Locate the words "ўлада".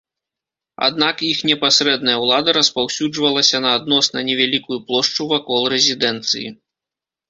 2.25-2.57